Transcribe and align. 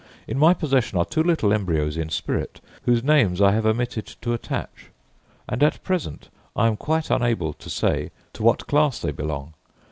In 0.27 0.39
my 0.39 0.55
possession 0.55 0.97
are 0.97 1.05
two 1.05 1.21
little 1.21 1.53
embryos 1.53 1.95
in 1.95 2.09
spirit, 2.09 2.59
whose 2.85 3.03
names 3.03 3.39
I 3.39 3.51
have 3.51 3.67
omitted 3.67 4.07
to 4.23 4.33
attach, 4.33 4.89
and 5.47 5.61
at 5.61 5.83
present 5.83 6.29
I 6.55 6.65
am 6.65 6.75
quite 6.75 7.11
unable 7.11 7.53
to 7.53 7.69
say 7.69 8.09
to 8.33 8.41
what 8.41 8.65
class 8.65 8.97
they 8.97 9.11
belong. 9.11 9.53